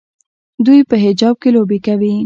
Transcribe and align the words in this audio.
دوی 0.65 0.79
په 0.89 0.95
حجاب 1.03 1.35
کې 1.41 1.49
لوبې 1.55 1.77
کوي. 1.85 2.13